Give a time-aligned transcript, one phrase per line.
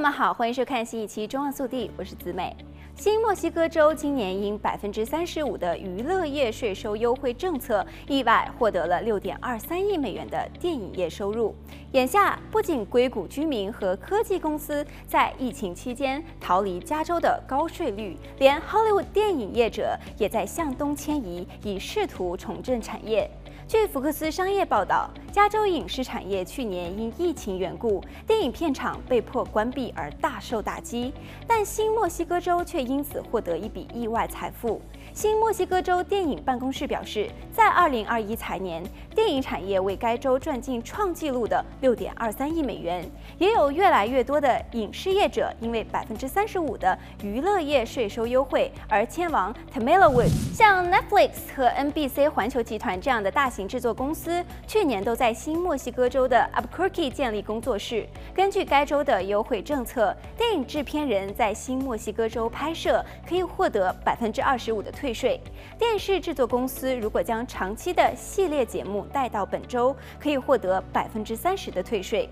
[0.00, 2.56] 友们好，欢迎收看新一期《中望速递》，我是子美。
[2.96, 11.54] 新墨西哥州今年因百分之三十五的娱乐业税收优惠政策，意外获得了六点二三亿美元的电影业收入。
[11.92, 23.30] 眼下，不仅硅谷居民和科技公司在疫情期间逃离加州的高税率，连 Hollywood 电影业者也在向东迁移，以试图重振产业。
[23.68, 31.12] 据福克斯商业报道，加州影视产业去年因疫情缘故，电影片场被迫关闭而大受打击，
[31.46, 34.80] 但新墨西哥州却因此获得一笔意外财富。
[35.12, 38.82] 新墨西哥州电影办公室表示，在2021财年，
[39.14, 43.04] 电影产业为该州赚进创纪录的6.23亿美元。
[43.38, 50.28] 也有越来越多的影视业者因为35%的娱乐业税收优惠而迁往 Tamallawood。
[50.54, 58.06] 像 Netflix 和 NBC 环球集团这样的大型制作公司，去年都在新墨西哥州的 Albuquerque 建立工作室。
[58.32, 65.40] 根据该州的优惠政政策，电影制片人在新墨西哥州拍摄可以获得百分之二十五的退税。
[65.78, 72.28] 电视制作公司如果将长期的系列节目带到本州，可以获得百分之三十的退税。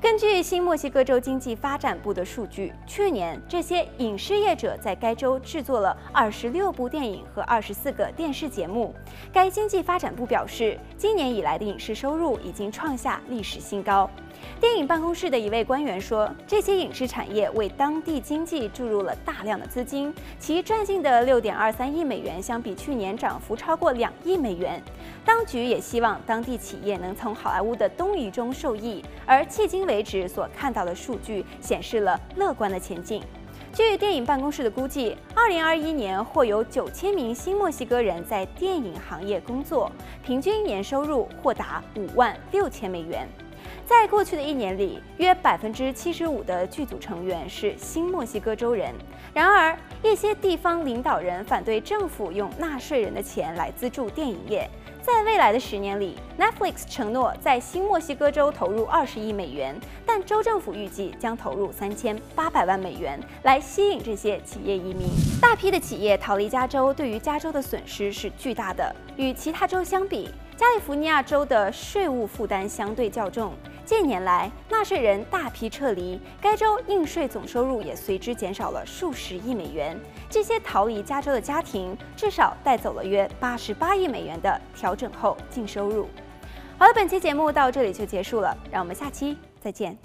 [0.00, 8.94] 根据新墨西哥州经济发展部的数据，去年这些影视业者在该州制作了二十六部电影和二十四个电视节目。
[9.32, 14.08] 该经济发展部表示，今年以来的影视收入已经创下历史新高。
[14.58, 24.82] 电影办公室的一位官员说：“这些影视产业为当地经济注入了大量的资金，其赚进的六点二三亿美元相比去年涨幅超过两亿美元。
[25.24, 33.22] 当局也希望当地企业能从好莱坞的东移中受益，而迄今为止所看到的数据显示了乐观的前景。
[33.74, 39.92] 据电影办公室的估计，二零二一年或有九千名新墨西哥人在电影行业工作，
[40.24, 43.28] 平均年收入或达五万六千美元。”
[43.88, 48.92] 在过去的一年里，约百分之七十五的剧组成员是新墨西哥州人。
[49.32, 54.68] 然而，一些地方领导人反对政府用纳税人的钱来资助电影业。
[55.02, 65.06] 在未来的十年里，Netflix 承诺在新墨西哥州投入二十亿美元，但州政府预计将投入三千八百万美元来吸引这些企业移民。
[65.40, 68.92] 大批的企业逃离加州，对于加州的损失是巨大的。
[69.16, 73.52] 与其他州相比，加利福尼亚州的税务负担相对较重。
[73.86, 79.96] 近年来，纳税人大批撤离，该州应税总收入也随之减少了数十亿美元。
[80.28, 86.08] 这些逃离加州的家庭至少带走了约八十八亿美元的调整后净收入。
[86.76, 89.96] 好了，本期节目到这里就结束了，让我们下期再见。